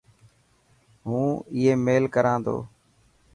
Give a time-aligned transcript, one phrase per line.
[1.07, 2.57] هون آي ميل ڪران تو.